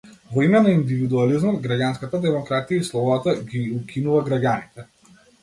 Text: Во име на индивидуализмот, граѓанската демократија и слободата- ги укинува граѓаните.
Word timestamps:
Во 0.35 0.43
име 0.43 0.59
на 0.67 0.71
индивидуализмот, 0.75 1.59
граѓанската 1.65 2.21
демократија 2.23 2.81
и 2.87 2.89
слободата- 2.89 3.37
ги 3.53 3.63
укинува 3.83 4.27
граѓаните. 4.33 4.89